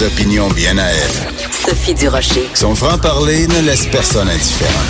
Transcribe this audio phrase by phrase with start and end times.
[0.00, 1.44] Des opinions bien à elle.
[1.50, 2.48] Sophie Durocher.
[2.54, 4.80] Son franc-parler ne laisse personne indifférent.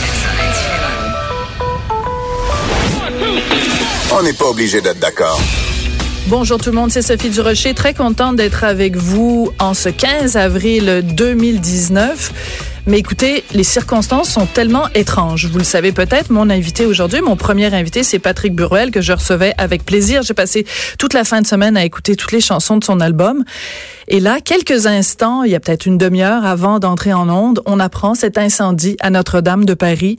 [4.17, 5.41] On n'est pas obligé d'être d'accord.
[6.29, 7.75] Bonjour tout le monde, c'est Sophie Durocher.
[7.75, 12.70] Très contente d'être avec vous en ce 15 avril 2019.
[12.87, 15.47] Mais écoutez, les circonstances sont tellement étranges.
[15.47, 19.13] Vous le savez peut-être, mon invité aujourd'hui, mon premier invité, c'est Patrick Buruel, que je
[19.13, 20.23] recevais avec plaisir.
[20.23, 20.67] J'ai passé
[20.99, 23.45] toute la fin de semaine à écouter toutes les chansons de son album.
[24.09, 27.79] Et là, quelques instants, il y a peut-être une demi-heure avant d'entrer en onde, on
[27.79, 30.19] apprend cet incendie à Notre-Dame de Paris.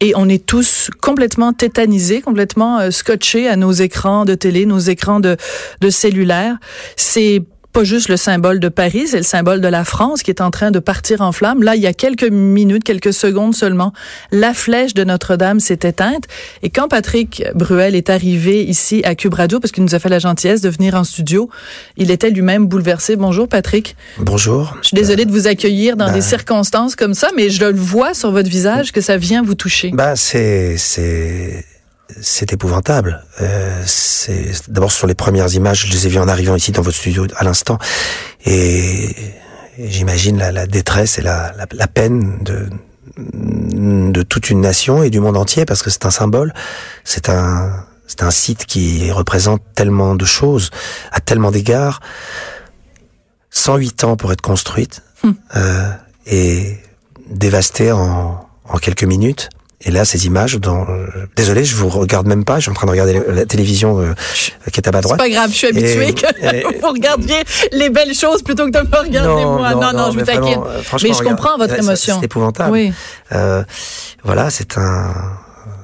[0.00, 4.78] Et on est tous complètement tétanisés, complètement euh, scotchés à nos écrans de télé, nos
[4.78, 5.36] écrans de,
[5.80, 6.56] de cellulaire.
[6.96, 10.40] C'est pas juste le symbole de Paris, c'est le symbole de la France qui est
[10.40, 11.62] en train de partir en flammes.
[11.62, 13.92] Là, il y a quelques minutes, quelques secondes seulement,
[14.32, 16.24] la flèche de Notre-Dame s'est éteinte.
[16.62, 20.08] Et quand Patrick Bruel est arrivé ici à Cube Radio, parce qu'il nous a fait
[20.08, 21.50] la gentillesse de venir en studio,
[21.96, 23.16] il était lui-même bouleversé.
[23.16, 23.96] Bonjour Patrick.
[24.18, 24.76] Bonjour.
[24.82, 27.72] Je suis désolée de vous accueillir dans Ben- des circonstances comme ça, mais je le
[27.78, 29.90] vois sur votre visage que ça vient vous toucher.
[29.92, 31.64] Bah c'est c'est
[32.20, 33.24] c'est épouvantable.
[33.40, 36.82] Euh, c'est d'abord sur les premières images, je les ai vues en arrivant ici dans
[36.82, 37.78] votre studio à l'instant,
[38.44, 39.10] et,
[39.78, 42.68] et j'imagine la, la détresse et la, la, la peine de
[43.16, 46.52] de toute une nation et du monde entier parce que c'est un symbole,
[47.04, 50.70] c'est un c'est un site qui représente tellement de choses
[51.12, 52.00] à tellement d'égards.
[53.50, 55.02] 108 ans pour être construite
[55.56, 55.90] euh,
[56.26, 56.78] et
[57.28, 59.50] dévastée en, en quelques minutes.
[59.82, 61.06] Et là, ces images, dont, euh,
[61.36, 62.56] désolé, je vous regarde même pas.
[62.56, 64.12] Je suis en train de regarder la, télévision euh,
[64.72, 65.18] qui est à ma C'est droite.
[65.20, 68.72] pas grave, je suis habituée Et- que et- vous regardiez les belles choses plutôt que
[68.72, 69.74] de me regarder moi.
[69.74, 70.60] Non, non, je mais vous taquine.
[70.64, 72.16] Mais je regarde, comprends votre c'est- émotion.
[72.18, 72.72] C'est épouvantable.
[72.72, 72.92] Oui.
[73.32, 73.62] Euh,
[74.24, 75.14] voilà, c'est un,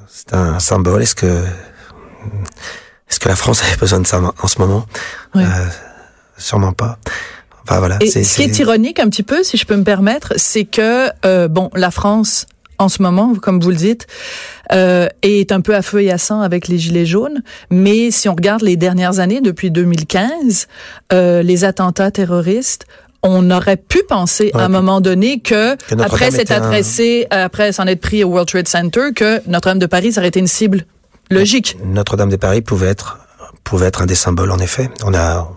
[0.09, 1.03] c'est un symbole.
[1.03, 1.44] Est-ce que,
[3.09, 4.87] est-ce que la France avait besoin de ça en ce moment?
[5.34, 5.43] Oui.
[5.44, 5.66] Euh,
[6.37, 6.99] Sûrement pas.
[7.62, 7.99] Enfin voilà.
[8.00, 10.33] Et c'est- ce qui est c'est- ironique un petit peu, si je peux me permettre,
[10.37, 12.47] c'est que euh, bon, la France
[12.79, 14.07] en ce moment, comme vous le dites,
[14.73, 17.43] euh, est un peu à feu et à sang avec les gilets jaunes.
[17.71, 20.67] Mais si on regarde les dernières années, depuis 2015,
[21.13, 22.87] euh, les attentats terroristes.
[23.27, 27.87] On aurait pu penser à un moment donné que, après s'être un- adressé, après s'en
[27.87, 30.84] être pris au World Trade Center, que Notre-Dame de Paris aurait été une cible
[31.31, 31.79] logique.
[31.87, 33.21] Notre-Dame de Paris pouvait être
[33.65, 34.91] pouvait être un des symboles en effet.
[35.07, 35.51] On a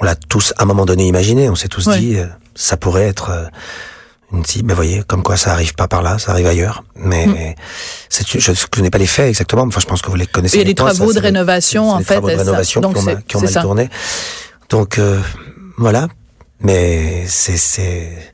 [0.00, 1.50] on l'a tous à un moment donné imaginé.
[1.50, 1.98] On s'est tous Ouais.
[1.98, 2.24] dit euh,
[2.54, 3.30] ça pourrait être
[4.44, 4.68] cible.
[4.68, 6.84] Mais voyez, comme quoi ça arrive pas par là, ça arrive ailleurs.
[6.96, 7.54] Mais
[8.08, 9.62] c'est je je connais pas les faits exactement.
[9.62, 10.56] Enfin, je pense que vous les connaissez.
[10.56, 12.80] Il y a des ça, travaux de rénovation, en des fait, Travaux de ça- rénovation
[12.80, 13.62] donc qui ont, mal- qui ont c'est mal ça.
[13.62, 13.90] tourné.
[14.70, 15.20] Donc euh,
[15.78, 16.08] voilà.
[16.60, 18.32] Mais c'est c'est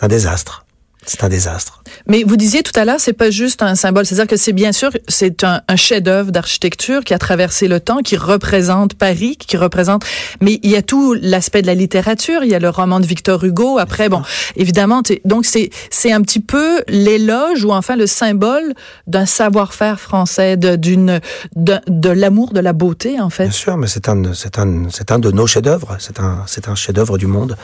[0.00, 0.61] un désastre.
[1.04, 1.82] C'est un désastre.
[2.06, 4.06] Mais vous disiez tout à l'heure, c'est pas juste un symbole.
[4.06, 7.98] C'est-à-dire que c'est bien sûr, c'est un, un chef-d'œuvre d'architecture qui a traversé le temps,
[7.98, 10.04] qui représente Paris, qui représente.
[10.40, 12.44] Mais il y a tout l'aspect de la littérature.
[12.44, 13.78] Il y a le roman de Victor Hugo.
[13.78, 14.22] Après, bon,
[14.56, 18.72] évidemment, donc c'est c'est un petit peu l'éloge ou enfin le symbole
[19.08, 21.20] d'un savoir-faire français, d'une
[21.56, 23.44] de, de l'amour de la beauté en fait.
[23.44, 25.96] Bien sûr, mais c'est un, c'est un, c'est un de nos chefs-d'œuvre.
[25.98, 27.56] C'est un, c'est un chef-d'œuvre du monde.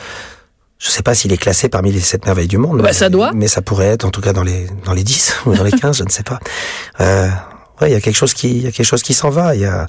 [0.79, 2.77] Je sais pas s'il est classé parmi les sept merveilles du monde.
[2.77, 3.31] Bah, mais, ça doit.
[3.33, 5.71] Mais ça pourrait être, en tout cas, dans les, dans les 10 ou dans les
[5.73, 6.39] 15, je ne sais pas.
[7.01, 7.27] Euh,
[7.81, 9.55] ouais, il y a quelque chose qui, il y a quelque chose qui s'en va.
[9.55, 9.87] Il y a,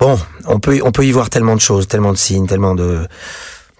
[0.00, 3.06] bon, on peut, on peut y voir tellement de choses, tellement de signes, tellement de,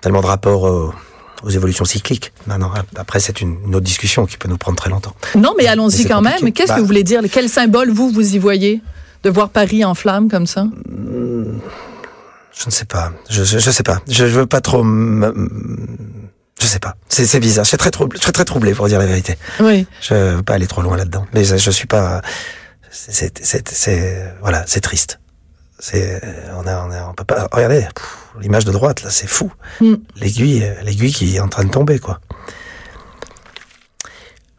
[0.00, 0.94] tellement de rapports aux,
[1.42, 2.32] aux évolutions cycliques.
[2.46, 5.14] Maintenant, après, c'est une, une autre discussion qui peut nous prendre très longtemps.
[5.34, 6.52] Non, mais allons-y quand même.
[6.52, 7.20] Qu'est-ce Bah- que vous voulez dire?
[7.32, 8.80] Quel symbole vous vous y voyez?
[9.24, 10.66] De voir Paris en flammes comme ça?
[12.58, 13.12] Je ne sais pas.
[13.28, 14.00] Je, je, je sais pas.
[14.08, 14.82] Je, je veux pas trop.
[16.60, 16.96] Je sais pas.
[17.08, 17.64] C'est, c'est bizarre.
[17.64, 18.18] Je suis très troublé.
[18.18, 19.36] Je suis très troublé pour dire la vérité.
[19.60, 19.86] Oui.
[20.00, 21.26] Je veux pas aller trop loin là-dedans.
[21.34, 22.22] Mais je, je suis pas.
[22.90, 25.20] C'est, c'est, c'est, c'est- voilà, c'est triste.
[25.78, 26.22] C'est,
[26.56, 27.46] on a, on a, on peut pas.
[27.52, 27.86] Regardez,
[28.40, 29.52] l'image de droite là, c'est fou.
[29.82, 29.94] Mm.
[30.16, 32.20] L'aiguille, euh, l'aiguille qui est en train de tomber, quoi.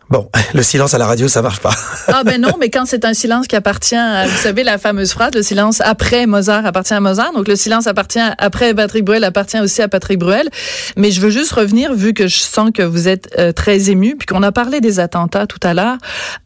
[0.09, 1.71] Bon, le silence à la radio, ça marche pas.
[2.09, 5.11] Ah ben non, mais quand c'est un silence qui appartient, à, vous savez la fameuse
[5.11, 7.33] phrase, le silence après Mozart appartient à Mozart.
[7.33, 10.47] Donc le silence appartient après Patrick Bruel appartient aussi à Patrick Bruel.
[10.95, 14.15] Mais je veux juste revenir, vu que je sens que vous êtes euh, très ému,
[14.15, 15.97] puis qu'on a parlé des attentats tout à l'heure.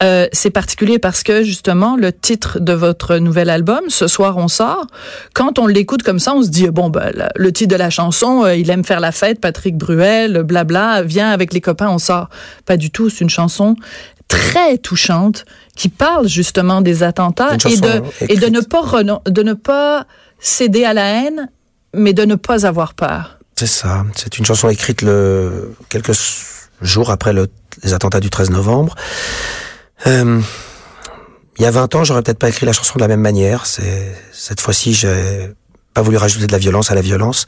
[0.02, 4.48] Euh, c'est particulier parce que justement le titre de votre nouvel album, ce soir on
[4.48, 4.88] sort.
[5.36, 8.46] Quand on l'écoute comme ça, on se dit bon ben le titre de la chanson,
[8.46, 12.30] euh, il aime faire la fête, Patrick Bruel, blabla, vient avec les copains, on sort.
[12.66, 13.51] Pas du tout, c'est une chanson
[14.28, 15.46] très touchante
[15.76, 20.06] qui parle justement des attentats et de, et de ne pas de ne pas
[20.40, 21.50] céder à la haine,
[21.94, 23.40] mais de ne pas avoir peur.
[23.58, 24.06] C'est ça.
[24.16, 26.14] C'est une chanson écrite le, quelques
[26.82, 27.48] jours après le,
[27.84, 28.96] les attentats du 13 novembre.
[30.08, 30.42] Euh,
[31.58, 33.66] il y a 20 ans, j'aurais peut-être pas écrit la chanson de la même manière.
[33.66, 35.52] C'est cette fois-ci, j'ai
[35.94, 37.46] pas voulu rajouter de la violence à la violence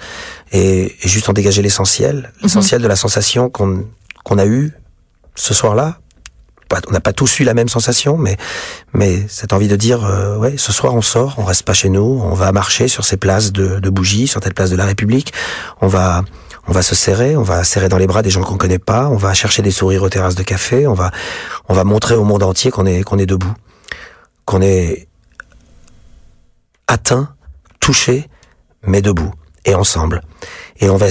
[0.52, 3.86] et, et juste en dégager l'essentiel, l'essentiel de la sensation qu'on
[4.24, 4.74] qu'on a eue
[5.36, 5.98] ce soir-là,
[6.88, 10.56] on n'a pas tous eu la même sensation, mais cette envie de dire, euh, ouais,
[10.58, 13.52] ce soir on sort, on reste pas chez nous, on va marcher sur ces places
[13.52, 15.34] de, bougies, sur telle place de la République,
[15.82, 16.24] on va
[16.66, 19.10] on va se serrer, on va serrer dans les bras des gens qu'on connaît pas,
[19.10, 21.12] on va chercher des sourires aux terrasses de café, on va
[21.68, 23.54] on va montrer au monde entier qu'on est qu'on est debout,
[24.46, 25.08] qu'on est
[26.88, 27.34] atteint,
[27.80, 28.30] touché,
[28.86, 29.34] mais debout
[29.66, 30.22] et ensemble.
[30.80, 31.08] Et on va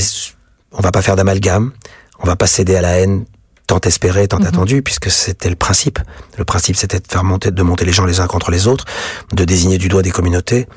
[0.73, 1.73] on va pas faire d'amalgame,
[2.19, 3.27] on va pas céder à la haine
[3.73, 4.47] tant espéré, tant mhm.
[4.47, 5.99] attendu, puisque c'était le principe.
[6.37, 8.85] Le principe, c'était de faire monter, de monter les gens les uns contre les autres,
[9.33, 10.69] de désigner du doigt des communautés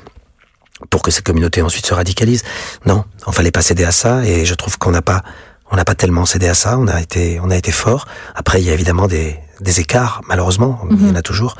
[0.88, 2.44] pour que ces communautés ensuite se radicalisent.
[2.86, 5.22] Non, on fallait pas céder à ça, et je trouve qu'on n'a pas,
[5.70, 6.78] on n'a pas tellement cédé à ça.
[6.78, 8.06] On a été, on a été fort.
[8.34, 11.22] Après, il y a évidemment des, des écarts, malheureusement, il y en a mhm.
[11.22, 11.56] toujours.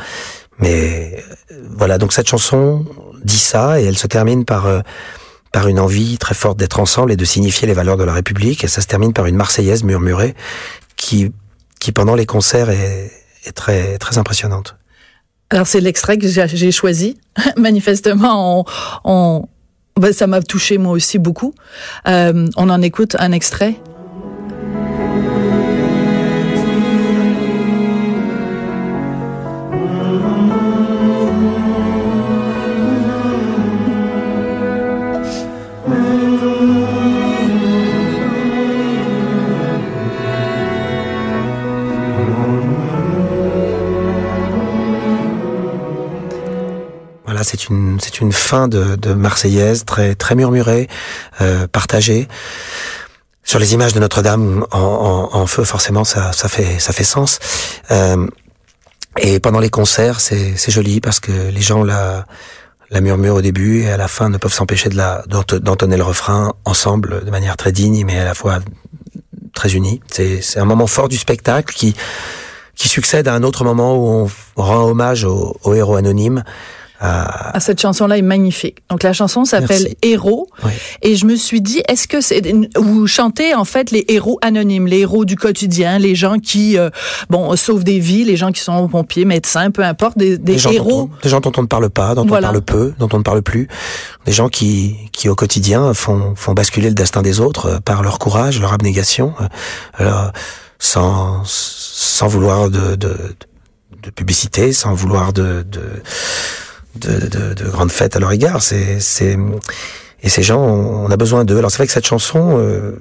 [0.59, 1.23] Mais
[1.53, 2.87] euh, voilà, donc cette chanson
[3.25, 4.81] dit ça, et elle se termine par euh,
[5.53, 8.65] par une envie très forte d'être ensemble et de signifier les valeurs de la République.
[8.65, 10.35] Et ça se termine par une Marseillaise murmurée
[10.97, 11.33] qui,
[11.81, 13.11] qui pendant les concerts est,
[13.45, 14.77] est très, très impressionnante.
[15.51, 17.19] Alors c'est l'extrait que j'ai choisi.
[17.57, 18.65] Manifestement, on,
[19.05, 19.49] on
[19.99, 21.55] ben, ça m'a touché moi aussi beaucoup.
[22.07, 23.77] Euh, on en écoute un extrait.
[48.01, 50.89] C'est une fin de, Marseillaise très murmurée,
[51.41, 52.29] euh, partagée.
[53.45, 57.39] Sur les images de Notre-Dame en, feu, forcément, ça, fait sens.
[57.91, 58.27] Euh,
[59.19, 62.27] et pendant les concerts, c'est joli parce que les gens la
[62.91, 67.25] la murmurent au début et à la fin ne peuvent s'empêcher d'entonner le refrain ensemble
[67.25, 68.61] de manière très digne mais à la fois
[69.55, 70.01] très unie.
[70.09, 71.95] C'est un moment fort du spectacle qui
[72.77, 76.45] succède à un autre moment où on rend hommage aux au héros anonymes
[77.01, 77.51] ah.
[77.55, 78.79] ah, cette chanson-là est magnifique.
[78.91, 80.49] Donc la chanson s'appelle Héros.
[81.03, 82.43] Et je me suis dit, est-ce que c'est
[82.77, 86.91] vous chantez en fait les héros anonymes, les héros du quotidien, les gens qui euh,
[87.31, 91.11] bon sauvent des vies, les gens qui sont pompiers, médecins, peu importe, des, des héros.
[91.23, 93.43] des gens dont on ne parle pas, dont on parle peu, dont on ne parle
[93.43, 93.69] plus,
[94.25, 98.03] des gens qui qui au quotidien font font basculer le destin des autres euh, par
[98.03, 99.35] leur courage, leur abnégation,
[100.01, 100.29] euh,
[100.79, 103.17] sans sans vouloir de, de
[104.03, 105.83] de publicité, sans vouloir de, de
[107.01, 108.63] de, de, de grandes fêtes à leur égard.
[108.63, 109.37] C'est, c'est,
[110.23, 111.59] et ces gens, on a besoin d'eux.
[111.59, 112.99] Alors c'est vrai que cette chanson, euh,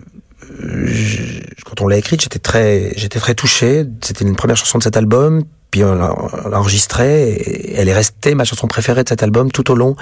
[1.65, 3.85] quand on l'a écrite, j'étais très, j'étais très touché.
[4.01, 5.43] C'était une première chanson de cet album.
[5.71, 6.13] Puis on l'a,
[6.53, 7.29] enregistrée.
[7.29, 9.95] Et elle est restée ma chanson préférée de cet album tout au long,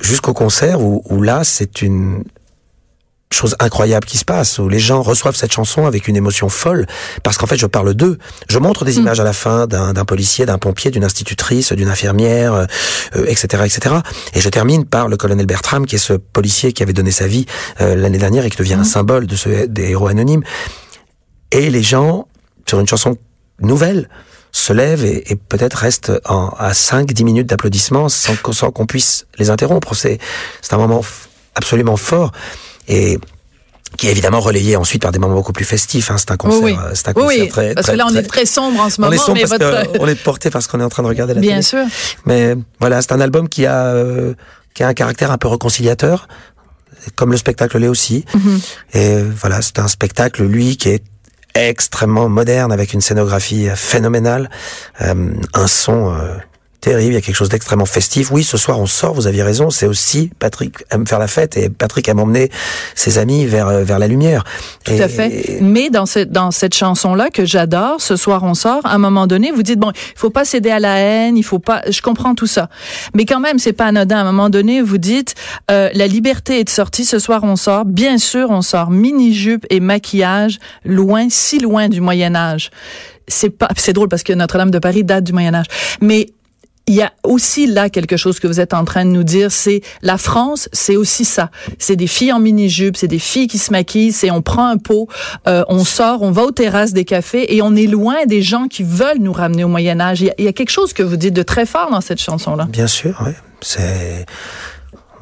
[0.00, 2.24] jusqu'au concert où, où là, c'est une
[3.32, 6.86] chose incroyable qui se passe, où les gens reçoivent cette chanson avec une émotion folle,
[7.22, 8.18] parce qu'en fait, je parle d'eux.
[8.48, 9.00] Je montre des mm.
[9.00, 12.66] images à la fin d'un policier, d'un pompier, d'une institutrice, d'une infirmière,
[13.14, 13.96] etc., euh, etc.
[14.34, 17.26] Et je termine par le colonel Bertram, qui est ce policier qui avait donné sa
[17.26, 17.46] vie
[17.80, 18.84] euh, l'année dernière et qui devient un mm.
[18.84, 20.42] symbole de ce, des héros anonymes.
[21.50, 22.28] Et les gens,
[22.66, 23.16] sur une chanson
[23.60, 24.08] nouvelle,
[24.52, 29.26] se lèvent et, et peut-être restent en, à 5-10 minutes d'applaudissements sans, sans qu'on puisse
[29.38, 29.94] les interrompre.
[29.94, 30.20] C'est
[30.70, 31.02] un moment
[31.56, 32.32] absolument fort
[32.88, 33.18] et
[33.96, 36.10] qui est évidemment relayé ensuite par des moments beaucoup plus festifs.
[36.10, 36.16] Hein.
[36.18, 38.46] C'est un concert, oui, c'est un concert oui, très, parce que là on est très
[38.46, 39.12] sombre en ce moment.
[39.12, 40.00] On est sombre mais parce votre...
[40.00, 41.62] on est porté parce qu'on est en train de regarder la Bien télé.
[41.62, 41.84] sûr.
[42.26, 44.34] Mais voilà, c'est un album qui a euh,
[44.74, 46.28] qui a un caractère un peu réconciliateur,
[47.14, 48.24] comme le spectacle l'est aussi.
[48.34, 48.98] Mm-hmm.
[48.98, 51.04] Et voilà, c'est un spectacle lui qui est
[51.54, 54.50] extrêmement moderne avec une scénographie phénoménale,
[55.02, 56.34] euh, un son euh,
[56.84, 58.30] terrible, il y a quelque chose d'extrêmement festif.
[58.30, 61.56] Oui, ce soir on sort, vous aviez raison, c'est aussi Patrick aime faire la fête
[61.56, 62.50] et Patrick aime emmener
[62.94, 64.44] ses amis vers euh, vers la lumière.
[64.84, 65.60] Tout à fait.
[65.62, 68.98] Mais dans cette dans cette chanson là que j'adore, ce soir on sort, à un
[68.98, 71.82] moment donné, vous dites bon, il faut pas céder à la haine, il faut pas
[71.88, 72.68] je comprends tout ça.
[73.14, 75.34] Mais quand même, c'est pas anodin à un moment donné, vous dites
[75.70, 79.80] euh, la liberté est sortie, ce soir on sort, bien sûr on sort mini-jupe et
[79.80, 82.70] maquillage loin si loin du Moyen Âge.
[83.26, 85.66] C'est pas c'est drôle parce que Notre-Dame de Paris date du Moyen Âge.
[86.02, 86.26] Mais
[86.86, 89.50] il y a aussi là quelque chose que vous êtes en train de nous dire,
[89.50, 91.50] c'est la France, c'est aussi ça.
[91.78, 94.76] C'est des filles en mini-jupe, c'est des filles qui se maquillent, c'est on prend un
[94.76, 95.08] pot,
[95.46, 98.68] euh, on sort, on va aux terrasses des cafés et on est loin des gens
[98.68, 100.20] qui veulent nous ramener au Moyen Âge.
[100.20, 102.02] Il y a, il y a quelque chose que vous dites de très fort dans
[102.02, 102.66] cette chanson-là.
[102.66, 103.32] Bien sûr, oui.
[103.62, 104.26] C'est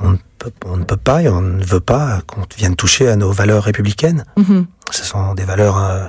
[0.00, 3.08] on ne, peut, on ne peut pas et on ne veut pas qu'on vienne toucher
[3.08, 4.24] à nos valeurs républicaines.
[4.36, 4.66] Mhm.
[4.90, 6.06] Ce sont des valeurs euh,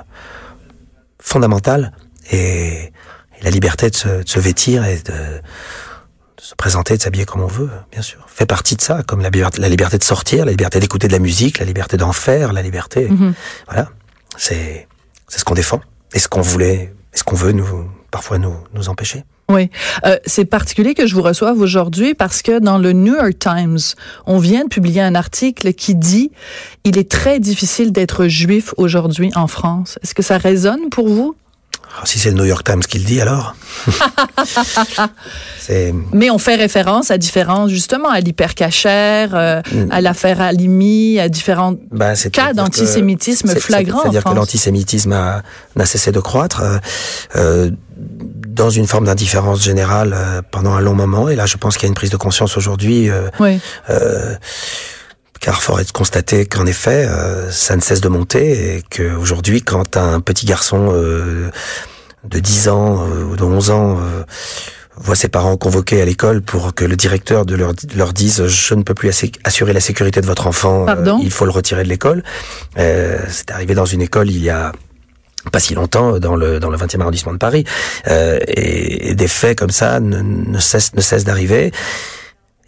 [1.20, 1.92] fondamentales
[2.32, 2.92] et
[3.44, 7.42] la liberté de se, de se vêtir et de, de se présenter, de s'habiller comme
[7.42, 10.44] on veut, bien sûr, fait partie de ça, comme la, liberté- la liberté de sortir,
[10.44, 13.08] la liberté d'écouter de la musique, la liberté d'en faire, la liberté.
[13.08, 13.34] Mhm.
[13.68, 13.88] Voilà,
[14.36, 14.88] c'est
[15.28, 15.80] c'est ce qu'on défend
[16.14, 19.24] et ce qu'on voulait, et ce qu'on veut nous parfois nous nous empêcher.
[19.50, 19.70] Oui,
[20.06, 23.78] Euh, c'est particulier que je vous reçoive aujourd'hui parce que dans le New York Times,
[24.24, 26.30] on vient de publier un article qui dit
[26.84, 29.98] il est très difficile d'être juif aujourd'hui en France.
[30.02, 31.34] Est-ce que ça résonne pour vous?
[31.94, 33.54] Alors, si c'est le New York Times qui le dit, alors?
[36.12, 41.74] Mais on fait référence à différents, justement, à l'hypercachère, euh, à l'affaire Alimi, à différents
[42.16, 45.42] c'est cas d'antisémitisme flagrant C'est-à-dire que l'antisémitisme a-
[45.76, 46.78] n'a cessé de croître euh,
[47.36, 47.70] euh,
[48.48, 51.28] dans une forme d'indifférence générale euh, pendant un long moment.
[51.28, 53.08] Et là, je pense qu'il y a une prise de conscience aujourd'hui.
[53.40, 53.60] Oui.
[55.44, 59.60] Car fort est de constater qu'en effet, euh, ça ne cesse de monter et qu'aujourd'hui,
[59.60, 61.50] quand un petit garçon euh,
[62.24, 64.22] de 10 ans euh, ou de 11 ans euh,
[64.96, 68.74] voit ses parents convoqués à l'école pour que le directeur de leur, leur dise je
[68.74, 69.10] ne peux plus
[69.44, 71.20] assurer la sécurité de votre enfant, euh, Pardon?
[71.22, 72.22] il faut le retirer de l'école.
[72.78, 74.72] Euh, C'est arrivé dans une école il y a
[75.52, 77.64] pas si longtemps dans le dans le 20e arrondissement de Paris
[78.08, 81.70] Euh, et, et des faits comme ça ne, ne cessent ne cessent d'arriver.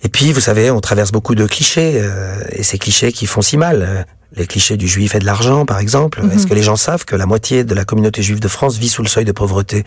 [0.02, 3.42] Et puis, vous savez, on traverse beaucoup de clichés, euh, et ces clichés qui font
[3.42, 3.82] si mal.
[3.82, 4.02] Euh,
[4.36, 6.20] Les clichés du juif et de l'argent, par exemple.
[6.34, 8.90] Est-ce que les gens savent que la moitié de la communauté juive de France vit
[8.90, 9.84] sous le seuil de pauvreté?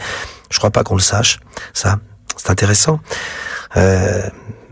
[0.49, 1.39] Je crois pas qu'on le sache.
[1.73, 1.99] Ça,
[2.37, 2.99] c'est intéressant
[3.75, 4.23] euh,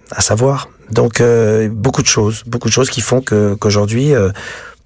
[0.10, 0.70] à savoir.
[0.90, 4.32] Donc, euh, beaucoup de choses, beaucoup de choses qui font que qu'aujourd'hui, euh,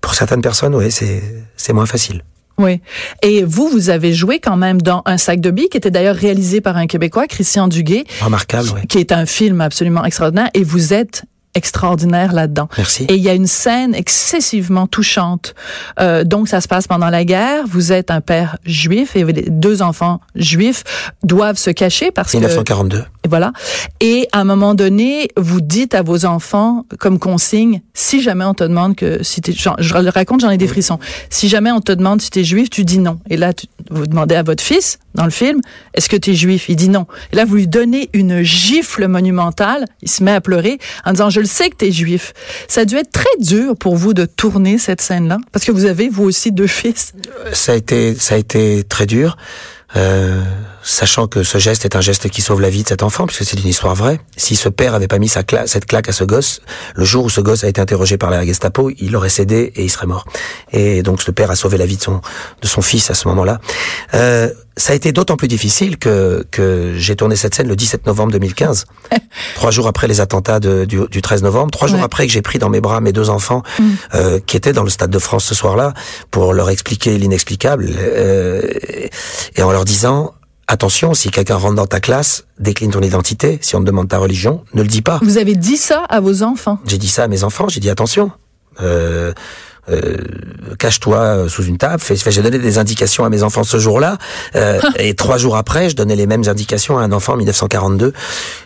[0.01, 1.21] pour certaines personnes, oui, c'est
[1.55, 2.23] c'est moins facile.
[2.61, 2.79] Oui.
[3.21, 6.15] Et vous, vous avez joué quand même dans Un sac de billes, qui était d'ailleurs
[6.15, 8.87] réalisé par un Québécois, Christian Duguay, Remarquable, oui.
[8.87, 11.23] qui est un film absolument extraordinaire, et vous êtes
[11.55, 12.69] extraordinaire là-dedans.
[12.77, 13.05] Merci.
[13.09, 15.53] Et il y a une scène excessivement touchante.
[15.99, 17.65] Euh, donc, ça se passe pendant la guerre.
[17.67, 20.83] Vous êtes un père juif et deux enfants juifs
[21.23, 23.03] doivent se cacher parce que 1942.
[23.23, 23.51] et voilà.
[23.99, 28.53] Et à un moment donné, vous dites à vos enfants comme consigne, si jamais on
[28.53, 30.99] te demande que si t'es, je le raconte, j'en ai des frissons.
[31.29, 33.19] Si jamais on te demande si t'es juif, tu dis non.
[33.29, 35.61] Et là, tu- vous demandez à votre fils dans le film,
[35.93, 36.69] est-ce que t'es juif?
[36.69, 37.05] Il dit non.
[37.31, 39.85] Et là, vous lui donnez une gifle monumentale.
[40.01, 42.33] Il se met à pleurer en disant, je le sais que t'es juif.
[42.67, 45.85] Ça a dû être très dur pour vous de tourner cette scène-là, parce que vous
[45.85, 47.13] avez vous aussi deux fils.
[47.53, 49.37] ça a été ça a été très dur,
[49.95, 50.41] euh,
[50.83, 53.45] sachant que ce geste est un geste qui sauve la vie de cet enfant, puisque
[53.45, 54.19] c'est une histoire vraie.
[54.37, 56.61] Si ce père avait pas mis sa cla- cette claque à ce gosse,
[56.95, 59.83] le jour où ce gosse a été interrogé par la Gestapo, il aurait cédé et
[59.83, 60.25] il serait mort.
[60.71, 62.21] Et donc ce père a sauvé la vie de son
[62.61, 63.59] de son fils à ce moment-là.
[64.13, 68.05] Euh, ça a été d'autant plus difficile que que j'ai tourné cette scène le 17
[68.07, 68.85] novembre 2015,
[69.55, 72.03] trois jours après les attentats de- du, du 13 novembre, trois jours Ouais.
[72.05, 73.63] après que j'ai pris dans mes bras mes deux enfants
[74.15, 75.93] euh, qui étaient dans le stade de France ce soir-là
[76.31, 78.61] pour leur expliquer l'inexplicable euh,
[79.55, 80.33] et en leur disant
[80.71, 83.59] attention si quelqu'un rentre dans ta classe décline ton identité.
[83.61, 85.19] Si on te demande ta religion ne le dis pas.
[85.21, 86.79] Vous avez dit ça à vos enfants.
[86.85, 88.31] j'ai dit ça à mes enfants j'ai dit attention.
[88.79, 89.33] Euh,
[89.89, 90.15] euh,
[90.77, 91.99] cache-toi euh, sous une table.
[92.01, 94.17] Fais- fais- J'ai donné des indications à mes enfants ce jour-là,
[94.55, 98.13] euh, et trois jours après, je donnais les mêmes indications à un enfant en 1942.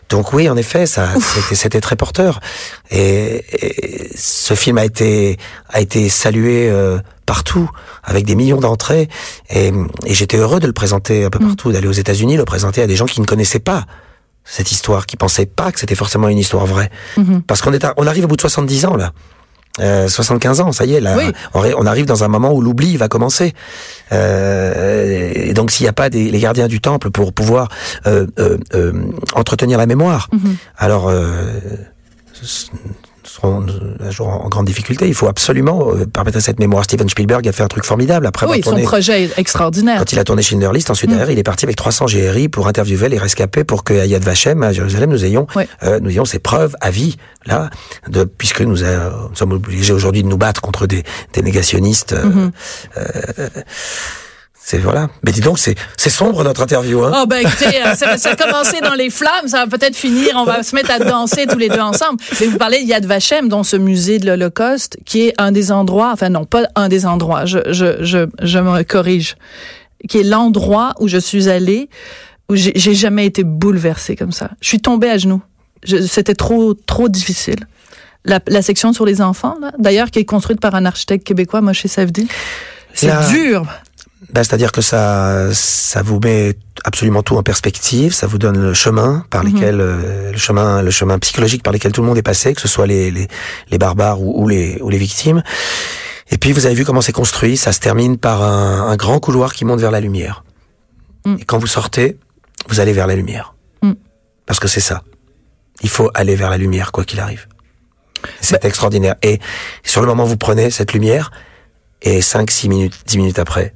[0.10, 2.40] Donc oui, en effet, ça, c'était, c'était très porteur.
[2.92, 5.38] Et, et ce film a été
[5.70, 7.70] a été salué euh, partout,
[8.04, 9.10] avec des millions d'entrées,
[9.50, 9.72] et,
[10.06, 12.88] et j'étais heureux de le présenter un peu partout, d'aller aux États-Unis, le présenter à
[12.88, 13.86] des gens qui ne connaissaient pas
[14.44, 16.92] cette histoire, qui pensaient pas que c'était forcément une histoire vraie.
[17.48, 19.12] Parce qu'on est, à- on arrive au bout de 70 ans là.
[19.82, 21.34] Euh, 75 ans, ça y est, là, Oui.
[21.53, 23.53] on, arrive dans un moment où l'oubli va commencer.
[24.12, 27.67] Euh, et donc, s'il n'y a pas des, les gardiens du temple pour pouvoir
[28.08, 28.94] euh, euh, euh,
[29.34, 30.29] entretenir la mémoire,
[30.77, 31.60] alors euh,
[32.34, 32.67] ce,
[33.36, 33.65] serons
[34.00, 35.08] un jour en grande difficulté.
[35.08, 36.84] Il faut absolument euh, permettre à cette mémoire.
[36.84, 38.84] Steven Spielberg a fait un truc formidable après Oui, avoir son tourné.
[38.84, 39.98] projet est extraordinaire.
[40.00, 42.68] Quand il a tourné Schindler List, ensuite derrière, il est parti avec 300 GRI pour
[42.68, 45.48] interviewer les rescapés pour qu'à Yad Vashem, à Jérusalem, nous ayons,
[45.84, 47.70] euh, nous ayons ces preuves à vie, là,
[48.10, 52.13] de, puisque nous, euh, nous sommes obligés aujourd'hui de nous battre contre des, des négationnistes.
[52.13, 52.51] euh, Mhm.
[52.98, 53.04] euh,
[54.68, 55.10] c'est voilà.
[55.24, 57.04] Mais dis donc, c'est sombre notre interview.
[57.04, 57.12] Hein.
[57.22, 60.32] Oh ben écoutez, euh, ça, ça a commencé dans les flammes, ça va peut-être finir,
[60.38, 62.20] on va se mettre à danser tous les deux ensemble.
[62.42, 65.72] Mais vous parlez de Yad Vashem, dont ce musée de l'Holocauste, qui est un des
[65.72, 69.36] endroits, enfin non, pas un des endroits, je, je, je, je me corrige,
[70.10, 71.88] qui est l'endroit où je suis allée,
[72.50, 74.50] où j'ai jamais été bouleversée comme ça.
[74.62, 75.44] Je suis tombée à genoux.
[76.08, 77.68] C'était trop, trop difficile.
[78.24, 81.86] La, la section sur les enfants, d'ailleurs, qui est construite par un architecte québécois, Moshe
[81.86, 82.28] Savdi,
[82.96, 83.68] c'est dur.
[84.36, 88.74] Ben, C'est-à-dire que ça, ça vous met absolument tout en perspective, ça vous donne le
[88.74, 89.54] chemin par Mhm.
[89.54, 92.60] lequel, euh, le chemin, le chemin psychologique par lequel tout le monde est passé, que
[92.60, 93.27] ce soit les, les,
[93.72, 95.42] les barbares ou, ou les, ou les victimes.
[96.32, 99.22] Et puis vous avez vu comment c'est construit, ça se termine par un, un grand
[99.22, 100.44] couloir qui monte vers la lumière.
[101.25, 101.36] Mm.
[101.39, 102.18] Et quand vous sortez,
[102.68, 103.56] vous allez vers la lumière.
[103.84, 103.94] Mm.
[104.46, 105.04] Parce que c'est ça.
[105.82, 107.48] Il faut aller vers la lumière, quoi qu'il arrive.
[108.42, 109.15] C'est Bah extraordinaire.
[109.22, 109.39] Et
[109.84, 111.32] sur le moment, vous prenez cette lumière,
[112.01, 113.74] et 5, 6 minutes, 10 minutes après,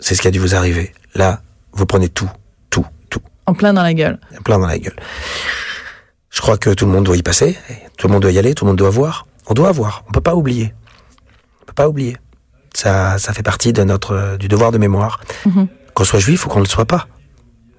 [0.00, 0.92] c'est ce qui a dû vous arriver.
[1.14, 1.40] Là,
[1.72, 2.30] vous prenez tout,
[2.70, 4.18] tout, tout, En plein dans la gueule.
[4.44, 4.96] plein dans la gueule.
[6.30, 7.56] Je crois que tout le monde doit y passer,
[7.96, 9.26] tout le monde doit y aller, tout le monde doit voir.
[9.46, 10.74] On doit voir, on peut pas oublier.
[11.62, 12.16] On peut pas oublier.
[12.74, 15.20] Ça, ça fait partie de notre, du devoir de mémoire.
[15.46, 15.68] Mhm.
[15.94, 17.06] Qu'on soit juif ou qu'on ne le soit pas.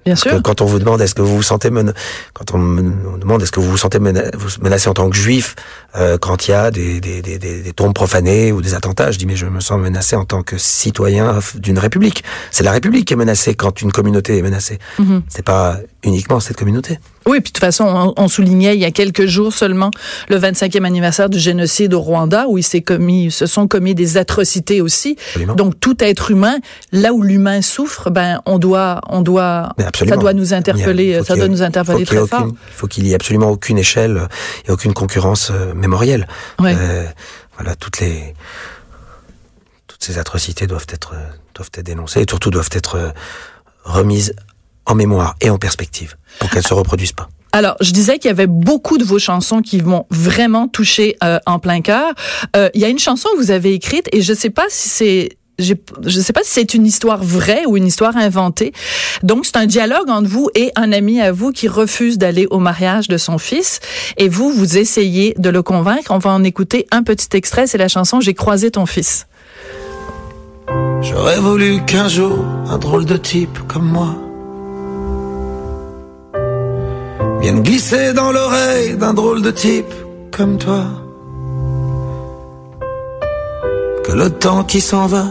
[0.08, 0.42] Bien Que sûr.
[0.42, 1.92] quand on vous demande est-ce que vous vous sentez mena-
[2.32, 2.58] quand on
[3.18, 4.30] demande est-ce que vous vous sentez mena-
[4.62, 5.54] menacé en tant que juif
[5.96, 9.18] euh, quand il y a des, des, des, des, tombes profanées ou des attentats, je
[9.18, 12.24] dis mais je me sens menacé en tant que citoyen d'une république.
[12.50, 14.78] C'est la république qui est menacée quand une communauté est menacée.
[14.98, 15.22] Mhm.
[15.28, 16.98] C'est pas uniquement cette communauté.
[17.28, 19.90] Oui, puis de toute façon, on, on soulignait il y a quelques jours seulement
[20.28, 24.16] le 25e anniversaire du génocide au Rwanda, où il s'est commis, se sont commis des
[24.16, 25.16] atrocités aussi.
[25.28, 25.54] Absolument.
[25.54, 26.56] Donc tout être humain,
[26.90, 31.36] là où l'humain souffre, ben on doit, on doit, ça doit nous a- interpeller, ça
[31.36, 32.40] doit ait- nous interpeller très fort.
[32.44, 34.26] aucune- Il faut qu'il y ait absolument aucune échelle euh,
[34.66, 36.26] et aucune concurrence euh, mémorielle.
[36.60, 37.04] Euh,
[37.58, 38.34] voilà, toutes les
[39.86, 41.14] toutes ces atrocités doivent être
[41.54, 43.12] doivent être dénoncées et surtout doivent être
[43.84, 44.34] remises
[44.86, 47.28] en mémoire et en perspective pour qu'elles se reproduisent pas.
[47.52, 51.38] Alors, je disais qu'il y avait beaucoup de vos chansons qui vont vraiment toucher euh,
[51.46, 52.12] en plein cœur.
[52.56, 54.88] Euh, Il y a une chanson que vous avez écrite et je sais pas si
[54.88, 58.72] c'est je ne sais pas si c'est une histoire vraie ou une histoire inventée.
[59.24, 62.60] Donc, c'est un dialogue entre vous et un ami à vous qui refuse d'aller au
[62.60, 63.80] mariage de son fils.
[64.18, 66.12] Et vous, vous essayez de le convaincre.
[66.12, 67.66] On va en écouter un petit extrait.
[67.66, 69.26] C'est la chanson J'ai croisé ton fils.
[71.02, 74.14] J'aurais voulu qu'un jour un drôle de type comme moi
[77.40, 79.92] vienne glisser dans l'oreille d'un drôle de type
[80.30, 80.84] comme toi.
[84.04, 85.26] Que le temps qui s'en va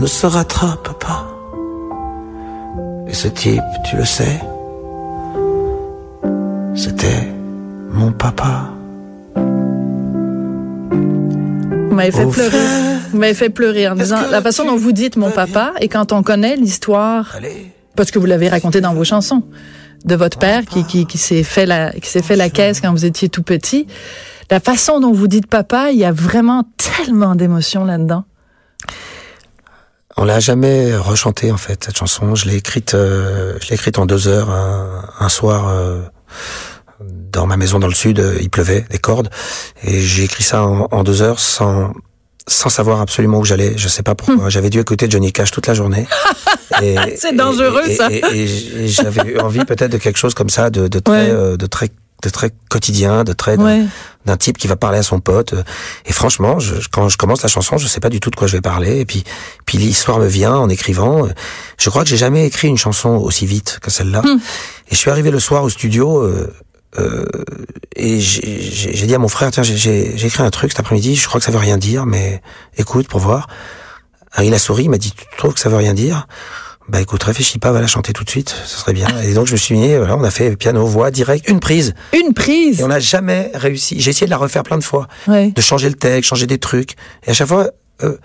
[0.00, 1.26] ne se rattrape pas.
[3.08, 4.40] Et ce type, tu le sais,
[6.74, 7.26] c'était
[7.90, 8.70] mon papa.
[11.88, 12.58] Vous m'avez fait Au pleurer.
[13.10, 16.12] Vous m'avez fait pleurer en disant la façon dont vous dites mon papa et quand
[16.12, 17.38] on connaît l'histoire
[17.96, 19.42] parce que vous l'avez raconté dans vos chansons,
[20.04, 22.90] de votre père qui, qui, qui s'est fait la, qui s'est fait la caisse quand
[22.92, 23.86] vous étiez tout petit.
[24.50, 28.24] La façon dont vous dites papa, il y a vraiment tellement d'émotions là-dedans.
[30.16, 32.34] On l'a jamais rechanté en fait cette chanson.
[32.34, 36.02] Je l'ai écrite, euh, je l'ai écrite en deux heures un, un soir euh,
[37.00, 38.18] dans ma maison dans le sud.
[38.18, 39.30] euh, Il pleuvait des cordes
[39.84, 41.92] et j'ai écrit ça en, en deux heures sans
[42.48, 43.74] sans savoir absolument où j'allais.
[43.76, 44.48] Je sais pas pourquoi.
[44.48, 46.06] J'avais dû écouter Johnny Cash toute la journée.
[47.16, 48.08] C'est dangereux, et- ça.
[48.10, 51.12] Et, et- et j'avais eu envie peut-être de quelque chose comme ça, de, de très,
[51.12, 51.30] Ouais.
[51.30, 51.88] euh, de très,
[52.22, 53.82] de très quotidien, de très d'un- Ouais.
[54.26, 55.54] d'un type qui va parler à son pote.
[56.06, 58.46] Et franchement, je, quand je commence la chanson, je sais pas du tout de quoi
[58.46, 58.98] je vais parler.
[59.00, 59.24] Et puis,
[59.66, 61.26] puis l'histoire me vient en écrivant.
[61.78, 64.22] Je crois que j'ai jamais écrit une chanson aussi vite que celle-là.
[64.22, 64.38] Hmm.
[64.90, 66.18] Et je suis arrivé le soir au studio.
[66.18, 66.52] Euh,
[66.98, 67.24] euh,
[67.96, 71.40] et j'ai dit à mon frère, tiens, j'ai- écrit un truc cet après-midi, je crois
[71.40, 72.40] que ça veut rien dire, mais
[72.76, 73.48] écoute pour voir.
[74.32, 76.26] Alors, il a souri, il m'a dit, tu trouves que ça veut rien dire?
[76.88, 79.08] Bah écoute, réfléchis pas, va la chanter tout de suite, ce serait bien.
[79.22, 81.94] Et donc je me suis mis, voilà, on a fait piano, voix, direct, une prise.
[82.14, 82.80] Une prise?
[82.80, 84.00] Et on n'a jamais réussi.
[84.00, 85.50] J'ai essayé de la refaire plein de fois, Ouais.
[85.50, 86.92] de changer le texte, changer des trucs.
[87.26, 87.68] Et à chaque fois,
[88.02, 88.16] euh,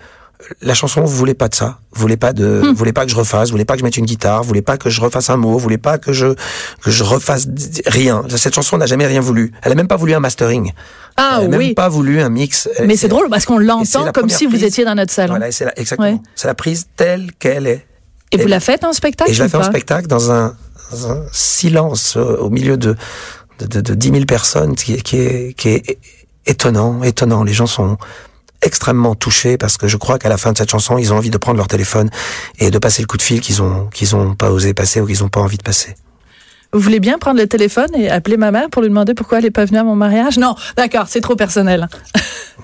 [0.60, 1.78] la chanson vous voulez pas de ça.
[1.92, 3.84] Vous voulez pas de, vous voulez pas que je refasse, vous voulez pas que je
[3.84, 6.12] mette une guitare, vous voulez pas que je refasse un mot, vous voulez pas que
[6.12, 6.34] je
[6.82, 7.46] que je refasse
[7.86, 8.22] rien.
[8.36, 9.52] Cette chanson n'a jamais rien voulu.
[9.62, 10.72] Elle a même pas voulu un mastering.
[11.16, 11.66] Ah Elle a oui.
[11.68, 12.68] même pas voulu un mix.
[12.84, 15.34] Mais c'est drôle parce qu'on l'entend comme si vous étiez dans notre salon.
[15.34, 16.08] Voilà, c'est la- exactement.
[16.10, 16.20] Ouais.
[16.34, 17.86] C'est la prise telle qu'elle est.
[18.32, 20.56] Et vous la faites en spectacle Et je la fais en spectacle dans un,
[20.90, 22.96] dans un silence euh, au milieu de,
[23.60, 25.98] de, de, de 10 000 personnes qui, qui, est, qui est
[26.46, 27.44] étonnant, étonnant.
[27.44, 27.96] Les gens sont
[28.64, 31.30] extrêmement touchés parce que je crois qu'à la fin de cette chanson, ils ont envie
[31.30, 32.10] de prendre leur téléphone
[32.58, 35.06] et de passer le coup de fil qu'ils ont qu'ils ont pas osé passer ou
[35.06, 35.94] qu'ils ont pas envie de passer.
[36.72, 39.44] Vous voulez bien prendre le téléphone et appeler ma mère pour lui demander pourquoi elle
[39.46, 40.38] est pas venue à mon mariage?
[40.38, 41.88] Non, d'accord, c'est trop personnel.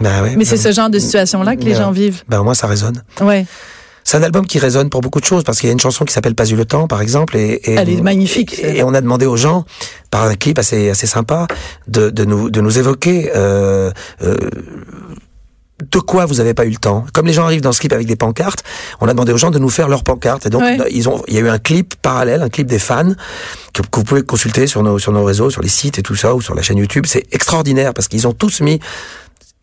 [0.01, 2.23] Ben oui, Mais c'est ben- ce genre de situation-là que les ben- gens vivent.
[2.29, 3.03] Ben au moins ça résonne.
[3.21, 3.47] Ouais,
[4.03, 6.05] C'est un album qui résonne pour beaucoup de choses parce qu'il y a une chanson
[6.05, 8.59] qui s'appelle Pas eu le temps par exemple et, et Elle est magnifique.
[8.59, 9.65] Et, et on a demandé aux gens
[10.11, 11.47] par un clip assez assez sympa
[11.87, 14.37] de, de nous de nous évoquer euh, euh,
[15.81, 17.05] de quoi vous avez pas eu le temps.
[17.13, 18.63] Comme les gens arrivent dans ce clip avec des pancartes,
[19.01, 20.47] on a demandé aux gens de nous faire leurs pancartes.
[20.47, 20.79] Et donc Ouais.
[20.91, 23.13] ils ont il y a eu un clip parallèle, un clip des fans
[23.73, 26.17] que, que vous pouvez consulter sur nos sur nos réseaux, sur les sites et tout
[26.17, 27.07] ça ou sur la chaîne YouTube.
[27.07, 28.81] C'est extraordinaire parce qu'ils ont tous mis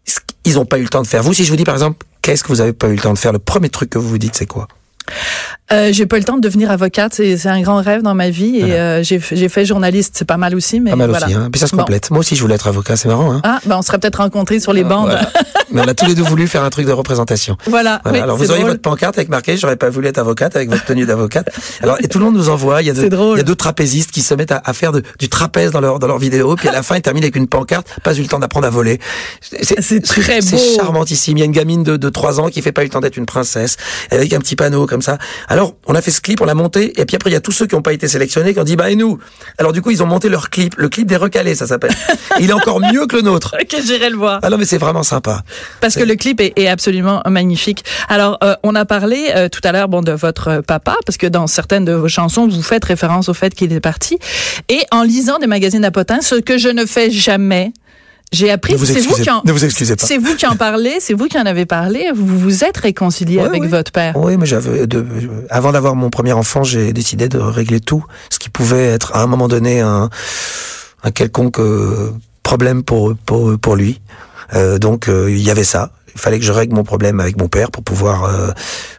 [0.06, 1.24] ce qu'ils ont pas eu le temps de faire.
[1.24, 3.14] Vous, si je vous dis par exemple, qu'est-ce que vous avez pas eu le temps
[3.14, 4.68] de faire, le premier truc que vous vous dites, c'est quoi?
[5.74, 8.16] Euh, j'ai pas eu le temps de devenir avocate, c'est c'est un grand rêve dans
[8.16, 11.26] ma vie et euh, j'ai fait journaliste, c'est pas mal aussi, mais Pas mal voilà.
[11.26, 11.50] aussi, hein.
[11.52, 11.80] Puis ça se Bon.
[11.82, 12.10] complète.
[12.10, 13.42] Moi aussi, je voulais être avocat, c'est marrant, hein.
[13.44, 15.08] Ah, ben on serait peut-être rencontrés sur les bandes.
[15.08, 15.30] Voilà.
[15.72, 17.58] Mais on a tous les deux voulu faire un truc de représentation.
[17.66, 18.00] Voilà.
[18.04, 18.18] Voilà.
[18.20, 20.70] oui, Alors c'est vous auriez votre pancarte avec marqué j'aurais pas voulu être avocate avec
[20.70, 21.50] votre tenue d'avocate.
[21.84, 23.36] Alors et tout le monde nous envoie, il y a, C'est deux- drôle.
[23.36, 25.82] il y a deux trapézistes qui se mettent à, à faire de- du trapèze dans
[25.82, 28.22] leur dans leur vidéo puis à la fin ils terminent avec une pancarte pas eu
[28.22, 29.00] le temps d'apprendre à voler.
[29.42, 30.62] C'est très C'est beau.
[30.78, 31.36] charmantissime.
[31.38, 33.02] Il y a une gamine de, de 3 ans qui fait pas eu le temps
[33.02, 33.76] d'être une princesse
[34.12, 35.18] avec un petit panneau comme ça.
[35.48, 37.42] Alors on a fait ce clip, on l'a monté et puis après il y a
[37.42, 39.20] tous ceux qui n'ont pas été sélectionnés qui ont dit bah et nous?
[39.58, 41.96] Alors du coup ils ont monté leur clip, le clip des recalés ça s'appelle.
[42.40, 43.56] il est encore mieux que le nôtre.
[43.60, 44.40] Ok, j'irai le voir.
[44.44, 45.44] Ah non mais c'est vraiment sympa.
[45.82, 47.84] Parce que le clip est, est absolument magnifique.
[48.10, 51.28] Alors, euh, on a parlé euh, tout à l'heure bon de votre papa, parce que
[51.28, 54.18] dans certaines de vos chansons, vous faites référence au fait qu'il est parti.
[54.70, 57.74] Et en lisant des magazines à potins, ce que je ne fais jamais,
[58.32, 58.74] j'ai appris.
[58.74, 60.06] Ne vous C'est vous excusez- qui en, ne vous excusez pas.
[60.06, 62.08] C'est vous qui en parlez, c'est vous qui en avez parlé.
[62.16, 64.16] Vous vous êtes réconcilié avec votre père.
[64.18, 65.06] Oui, mais j'avais de,
[65.50, 69.22] avant d'avoir mon premier enfant, j'ai décidé de régler tout, ce qui pouvait être à
[69.22, 70.10] un moment donné un,
[71.04, 72.12] un quelconque euh,
[72.44, 74.02] problème pour pour pour lui.
[74.54, 75.92] Euh, donc euh, il y avait ça.
[76.16, 78.50] Il fallait que je règle mon problème avec mon père pour pouvoir euh,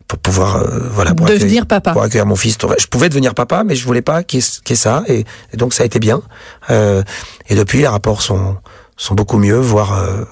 [0.07, 1.93] pour pouvoir euh, voilà pour Devenir papa.
[1.93, 2.57] pour accueillir mon fils.
[2.79, 5.03] Je pouvais devenir papa, mais je voulais pas qu'il y ait, qu'il y ait ça
[5.09, 6.23] et, et donc ça a été bien.
[6.71, 7.03] Euh,
[7.49, 8.57] et depuis les rapports sont
[8.99, 10.25] sont beaucoup mieux, voire euh,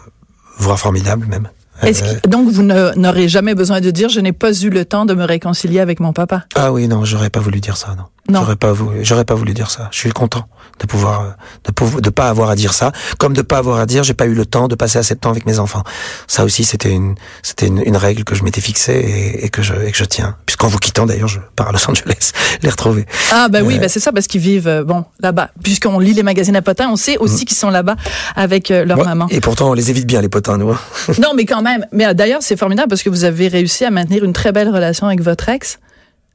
[0.59, 1.48] voire formidables même.
[1.83, 4.68] Est-ce Euh, que- donc vous ne- n'aurez jamais besoin de dire je n'ai pas eu
[4.70, 6.44] le temps de me réconcilier avec mon papa?
[6.55, 8.05] Ah oui, non, j'aurais pas voulu dire ça, non.
[8.28, 8.40] Non.
[8.40, 9.88] J'aurais pas voulu, j'aurais pas voulu dire ça.
[9.92, 10.48] Je suis content
[10.80, 11.30] de pouvoir, euh,
[11.64, 14.14] de pouvoir, de pas avoir à dire ça, comme de pas avoir à dire j'ai
[14.14, 15.82] pas eu le temps de passer assez de temps avec mes enfants.
[16.26, 19.62] Ça aussi, c'était une, c'était une, une règle que je m'étais fixée et, et que
[19.62, 20.36] je, et que je tiens.
[20.44, 23.06] Puisqu'en vous quittant, d'ailleurs, je pars à Los Angeles les retrouver.
[23.32, 25.50] Ah ben oui, ben c'est ça parce qu'ils vivent euh, bon là-bas.
[25.62, 27.96] Puisqu'on lit les magazines à potins, on sait aussi qu'ils sont là-bas
[28.34, 29.04] avec euh, leur Ouais.
[29.04, 29.26] maman.
[29.30, 30.70] Et pourtant, on les évite bien, les potins, nous.
[30.70, 30.78] hein.
[31.20, 31.86] Non, mais quand même.
[31.92, 34.68] Mais euh, d'ailleurs, c'est formidable parce que vous avez réussi à maintenir une très belle
[34.68, 35.78] relation avec votre ex.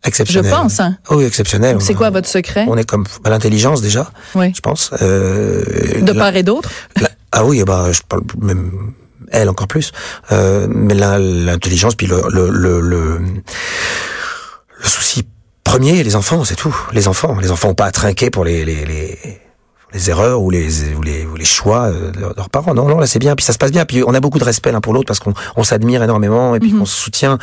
[0.04, 0.52] Je Exceptionnel.
[0.52, 0.80] pense.
[0.80, 0.98] Hein.
[1.10, 1.78] Oh oui, exceptionnel.
[1.80, 2.66] C'est quoi votre secret?
[2.68, 4.52] On est comme à l'intelligence déjà, Oui.
[4.56, 4.92] je pense.
[5.02, 6.70] Euh, De la- part et d'autre?
[7.32, 8.94] Ah oui, ben, je parle même
[9.32, 9.92] elle encore plus.
[10.32, 15.24] Euh, mais l'intelligence, puis le, le, le, le, le souci
[15.64, 16.76] premier, les enfants, c'est tout.
[16.94, 19.18] Les enfants, les enfants ont pas à trinquer pour les, les, les,
[19.94, 22.74] les erreurs ou les, ou les, ou les choix euh, de leurs- parents.
[22.74, 23.36] Non, non, là c'est bien.
[23.36, 23.86] Puis ça se passe bien.
[23.86, 26.60] Puis on a beaucoup de respect l'un pour l'autre parce qu'on on s'admire énormément et
[26.60, 27.38] puis qu'on se soutient.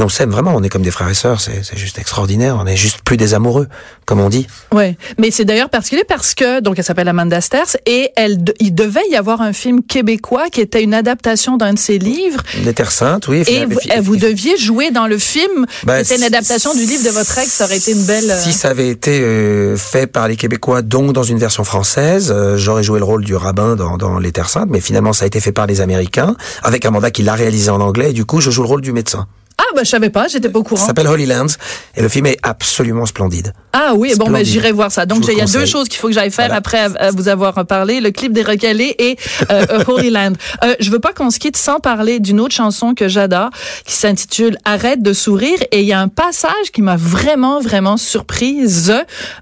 [0.00, 0.52] Mais on s'aime vraiment.
[0.56, 1.42] On est comme des frères et sœurs.
[1.42, 2.56] C'est c'est juste extraordinaire.
[2.58, 3.68] On est juste plus des amoureux,
[4.06, 4.46] comme on dit.
[4.72, 4.96] Oui.
[5.18, 9.06] Mais c'est d'ailleurs particulier parce que donc elle s'appelle Amanda Sters et elle il devait
[9.10, 12.92] y avoir un film québécois qui était une adaptation d'un de ses livres Les terres
[12.92, 13.42] saintes, oui.
[13.46, 17.04] et vous, vous deviez jouer dans le film Bah, qui était une adaptation du livre
[17.04, 17.50] de votre ex.
[17.52, 18.30] Ça aurait été une belle.
[18.30, 22.32] euh, Si ça avait été euh, fait par les Québécois, donc dans une version française,
[22.34, 25.24] euh, j'aurais joué le rôle du rabbin dans, dans Les Terres Saintes, mais finalement ça
[25.24, 28.14] a été fait par les Américains, avec un mandat qui l'a réalisé en anglais, et
[28.14, 29.26] du coup je joue le rôle du médecin.
[29.62, 30.86] Ah ben je savais pas, j'étais pas au Ça courant.
[30.86, 31.46] s'appelle Holy Lands,
[31.94, 33.52] et le film est absolument splendide.
[33.74, 34.46] Ah oui, bon ben Splendide.
[34.46, 35.04] j'irai voir ça.
[35.04, 36.56] Donc il y a deux choses qu'il faut que j'aille faire Voilà.
[36.58, 39.16] après à- à vous avoir parlé, le clip des recalés et
[39.50, 40.32] euh, Holy Land.
[40.64, 43.50] Euh, je veux pas qu'on se quitte sans parler d'une autre chanson que j'adore
[43.84, 47.96] qui s'intitule Arrête de sourire et il y a un passage qui m'a vraiment vraiment
[47.96, 48.92] surprise.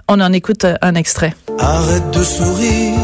[0.09, 1.35] On en écoute euh, un extrait.
[1.59, 2.99] Arrête de sourire.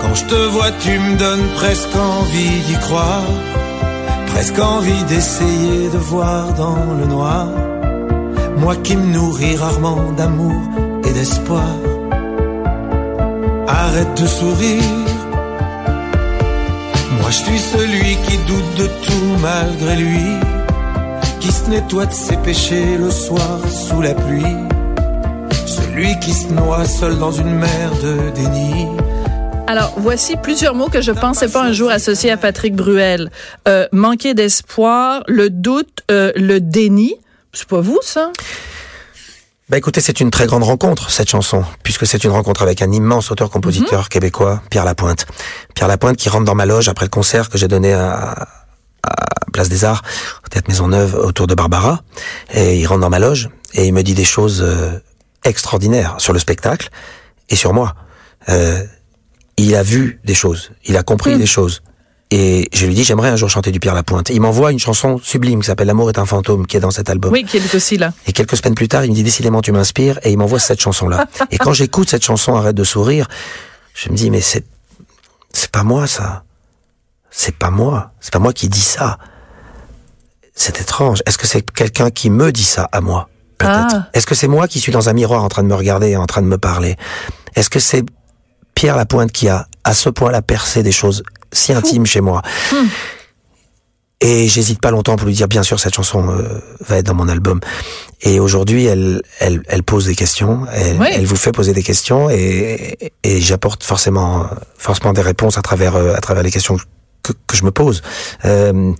[0.00, 3.22] Quand je te vois, tu me donnes presque envie d'y croire.
[4.34, 7.46] Presque envie d'essayer de voir dans le noir.
[8.58, 10.60] Moi qui me nourris rarement d'amour
[11.04, 11.76] et d'espoir.
[13.68, 14.98] Arrête de sourire.
[17.20, 20.28] Moi je suis celui qui doute de tout malgré lui.
[21.38, 24.56] Qui se nettoie de ses péchés le soir sous la pluie.
[25.64, 28.88] Celui qui se noie seul dans une mer de déni.
[29.66, 33.30] Alors, voici plusieurs mots que je pensais pas un jour associer à Patrick Bruel.
[33.66, 37.14] Euh, manquer d'espoir, le doute, euh, le déni.
[37.52, 38.30] C'est pas vous, ça?
[39.70, 42.92] Bah écoutez, c'est une très grande rencontre, cette chanson, puisque c'est une rencontre avec un
[42.92, 44.08] immense auteur-compositeur Mhm.
[44.08, 45.24] québécois, Pierre Lapointe.
[45.74, 48.46] Pierre Lapointe qui rentre dans ma loge après le concert que j'ai donné à,
[49.02, 49.14] à
[49.54, 50.02] Place des Arts,
[50.44, 52.02] au Théâtre Maisonneuve, autour de Barbara.
[52.52, 54.90] Et il rentre dans ma loge et il me dit des choses euh,
[55.44, 56.90] extraordinaires sur le spectacle
[57.48, 57.94] et sur moi.
[58.50, 58.84] Euh,
[59.56, 61.82] il a vu des choses, il a compris des choses.
[62.30, 64.30] Et je lui dis, j'aimerais un jour chanter du Pierre Lapointe.
[64.30, 67.08] Il m'envoie une chanson sublime qui s'appelle L'amour est un fantôme, qui est dans cet
[67.08, 67.32] album.
[67.32, 68.12] Oui, qui est aussi là.
[68.26, 70.80] Et quelques semaines plus tard, il me dit décidément tu m'inspires et il m'envoie cette
[70.80, 71.26] chanson-là.
[71.50, 73.28] et quand j'écoute cette chanson Arrête de sourire,
[73.94, 74.64] je me dis mais c'est
[75.52, 76.42] c'est pas moi ça.
[77.30, 78.12] C'est pas moi.
[78.20, 79.18] C'est pas moi qui dis ça.
[80.54, 81.22] C'est étrange.
[81.26, 83.94] Est-ce que c'est quelqu'un qui me dit ça à moi Peut-être?
[83.94, 84.08] Ah.
[84.12, 86.16] Est-ce que c'est moi qui suis dans un miroir en train de me regarder et
[86.16, 86.96] en train de me parler?
[87.54, 88.04] Est-ce que c'est
[88.74, 92.42] Pierre Lapointe qui a à ce point-là percé des choses si intimes chez moi
[94.20, 97.14] et j'hésite pas longtemps pour lui dire, bien sûr, cette chanson euh, va être dans
[97.14, 97.60] mon album.
[98.22, 101.08] Et aujourd'hui, elle, elle, elle pose des questions, elle, Oui.
[101.12, 104.46] elle vous fait poser des questions, et, et j'apporte forcément,
[104.78, 106.78] forcément des réponses à travers, euh, à travers les questions
[107.22, 108.02] que, que je me pose.
[108.46, 108.92] Euh,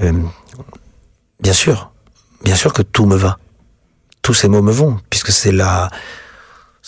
[0.00, 0.12] euh,
[1.40, 1.90] bien sûr,
[2.44, 3.38] bien sûr que tout me va.
[4.22, 5.90] Tous ces mots me vont, puisque c'est la,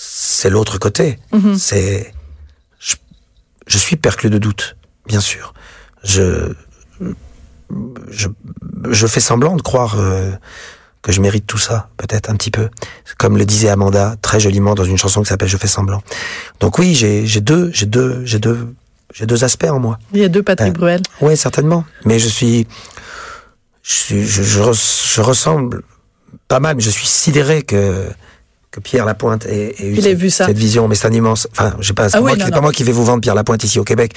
[0.01, 1.19] c'est l'autre côté.
[1.57, 2.15] C'est,
[2.79, 2.95] je,
[3.67, 5.55] je suis perclus de doute, bien sûr.
[6.05, 6.53] Je,
[8.09, 8.29] je,
[8.91, 10.31] je fais semblant de croire euh,
[11.03, 12.69] que je mérite tout ça, peut-être un petit peu.
[13.19, 16.01] Comme le disait Amanda très joliment dans une chanson qui s'appelle Je fais semblant.
[16.61, 18.73] Donc oui, j'ai j'ai deux, j'ai deux, j'ai deux,
[19.13, 19.99] j'ai deux aspects en moi.
[20.13, 20.79] Il y a deux Patrick Ouais.
[20.79, 21.03] Bruel.
[21.21, 21.85] Oui, certainement.
[22.05, 22.69] Mais je suis,
[23.83, 25.83] je, suis, je, je, je ressemble
[26.47, 28.09] pas mal, mais je suis sidéré que
[28.70, 30.46] que Pierre Lapointe ait, ait eu cette, vu ça.
[30.46, 30.88] cette vision.
[30.88, 31.48] Mais c'est un immense.
[31.52, 32.09] Enfin, j'ai pas.
[32.09, 34.12] C'est Ah oui, c'est pas moi qui vais vous vendre Pierre Lapointe ici au Québec,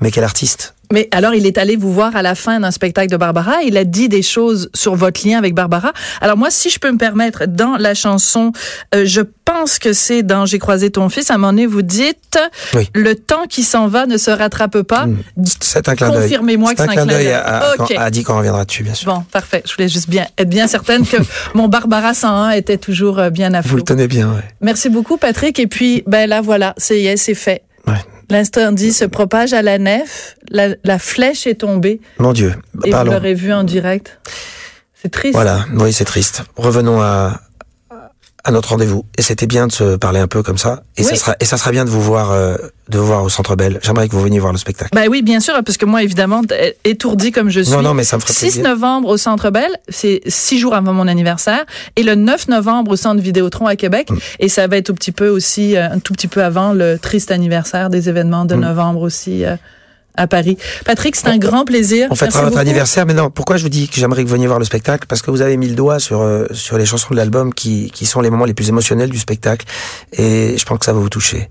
[0.00, 0.74] mais quel artiste.
[0.94, 3.62] Mais alors, il est allé vous voir à la fin d'un spectacle de Barbara.
[3.66, 5.92] Il a dit des choses sur votre lien avec Barbara.
[6.20, 8.52] Alors moi, si je peux me permettre, dans la chanson,
[8.94, 11.82] euh, je pense que c'est dans J'ai croisé ton fils, à un moment donné, vous
[11.82, 12.38] dites
[12.74, 12.88] Oui.
[12.94, 15.06] le temps qui s'en va ne se rattrape pas.
[15.06, 15.16] Mm.
[15.60, 16.22] C'est un clin d'œil.
[16.22, 17.88] Confirmez-moi que C'est un clin d'œil à, à, Ok.
[17.88, 19.12] quand- à dit qu'on reviendra dessus, bien sûr.
[19.12, 19.62] Bon, parfait.
[19.66, 21.16] Je voulais juste bien être bien certaine que
[21.54, 23.76] mon Barbara 101 était toujours euh, bien à Vous flot.
[23.78, 24.42] le tenez bien, ouais.
[24.60, 25.58] Merci beaucoup, Patrick.
[25.58, 27.62] Et puis, ben là, voilà, c'est fait.
[27.88, 27.94] Ouais.
[28.30, 30.36] L'incendie se propage à la nef.
[30.50, 32.00] La, la flèche est tombée.
[32.18, 32.54] Mon Dieu.
[32.84, 33.10] Et Parlons.
[33.12, 34.18] vous l'aurez vu en direct.
[34.94, 35.34] C'est triste.
[35.34, 36.44] Voilà, oui, c'est triste.
[36.56, 37.40] Revenons à,
[38.44, 39.04] à notre rendez-vous.
[39.16, 40.82] Et c'était bien de se parler un peu comme ça.
[40.96, 41.08] Et, Oui.
[41.08, 42.56] ça, sera, et ça sera bien de vous voir, euh,
[42.90, 43.80] de vous voir au Centre Bell.
[43.82, 44.90] J'aimerais que vous veniez voir le spectacle.
[44.94, 47.72] Ben oui, bien sûr, parce que moi, évidemment, d- étourdi comme je suis.
[47.72, 48.64] non, non, mais ça me ferait 6 plaisir.
[48.64, 51.64] novembre au Centre Bell, c'est six jours avant mon anniversaire,
[51.96, 54.16] et le 9 novembre au Centre Vidéotron à Québec, Mm.
[54.40, 56.98] et ça va être un petit peu aussi, euh, un tout petit peu avant le
[56.98, 58.48] triste anniversaire des événements Mm.
[58.48, 59.56] de novembre aussi euh,
[60.16, 60.56] à Paris.
[60.84, 62.08] Patrick, c'est un grand plaisir.
[62.10, 64.46] On fêtera votre anniversaire, mais non, pourquoi je vous dis que j'aimerais que vous veniez
[64.46, 65.06] voir le spectacle?
[65.08, 67.90] Parce que vous avez mis le doigt sur, euh, sur les chansons de l'album qui,
[67.90, 69.66] qui sont les moments les plus émotionnels du spectacle.
[70.12, 71.50] Et je pense que ça va vous toucher.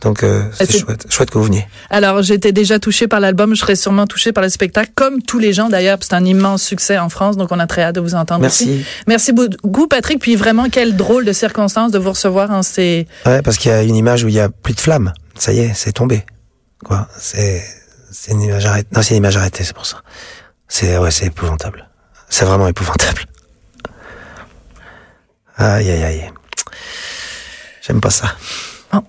[0.00, 1.66] Donc, euh, c'est c'est- chouette, chouette que vous veniez.
[1.90, 5.38] Alors, j'étais déjà touchée par l'album, je serai sûrement touchée par le spectacle, comme tous
[5.38, 8.00] les gens d'ailleurs, c'est un immense succès en France, donc on a très hâte de
[8.00, 8.66] vous entendre aussi.
[8.66, 8.84] Merci.
[9.06, 10.20] Merci beaucoup, Patrick.
[10.20, 13.06] Puis vraiment, quelle drôle de circonstance de vous recevoir en ces.
[13.26, 15.12] Ouais, parce qu'il y a une image où il y a plus de flammes.
[15.38, 16.24] Ça y est, c'est tombé.
[16.84, 17.06] Quoi?
[17.18, 17.62] C'est
[18.14, 18.88] c'est une image arrêtée.
[18.94, 20.02] Non, c'est une image arrêtée, c'est pour ça.
[20.68, 21.88] C'est ouais, c'est épouvantable.
[22.30, 23.22] C'est vraiment épouvantable.
[25.56, 26.30] Aïe aïe aïe.
[27.82, 28.34] J'aime pas ça.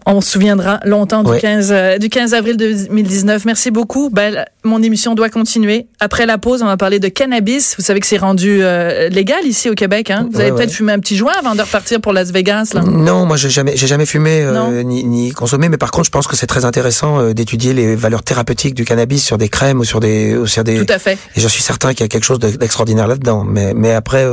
[0.07, 1.39] On se souviendra longtemps du, Ouais.
[1.39, 3.45] 15, euh, du 15 avril 2019.
[3.45, 4.09] Merci beaucoup.
[4.09, 5.87] Ben, mon émission doit continuer.
[5.99, 7.75] Après la pause, on va parler de cannabis.
[7.77, 10.09] Vous savez que c'est rendu euh, légal ici au Québec.
[10.11, 10.27] Hein?
[10.31, 10.57] Vous Ouais, ouais.
[10.57, 12.71] peut-être fumer un petit joint avant de repartir pour Las Vegas.
[12.73, 12.81] Là.
[12.81, 16.11] Non, moi j'ai jamais j'ai jamais fumé euh, ni, ni consommé, mais par contre je
[16.11, 19.79] pense que c'est très intéressant euh, d'étudier les valeurs thérapeutiques du cannabis sur des crèmes
[19.79, 21.17] ou sur des ou sur des Tout à fait.
[21.35, 23.43] et je suis certain qu'il y a quelque chose de- d'extraordinaire là-dedans.
[23.43, 24.25] Mais mais après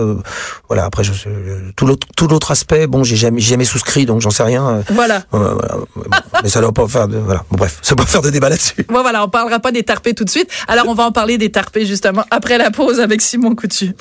[0.68, 1.12] voilà après je,
[1.77, 4.83] tout l'autre tout l'autre aspect bon j'ai jamais jamais souscrit donc j'en sais rien.
[4.90, 5.23] Voilà.
[5.31, 5.55] voilà,
[5.95, 6.23] voilà.
[6.42, 8.49] mais ça doit pas faire de voilà bon bref ça doit pas faire de débat
[8.49, 8.87] là-dessus.
[8.88, 10.14] Bon, voilà, on parlera pas des tarpés
[10.69, 13.95] Alors, on va en parler des tarpés justement après la pause avec Simon Coutu.